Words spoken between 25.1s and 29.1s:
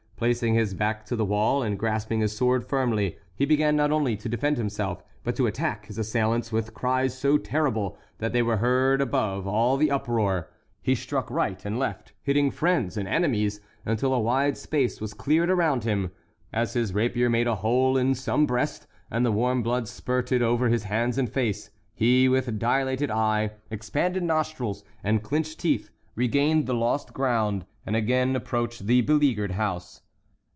clinched teeth, regained the ground lost, and again approached the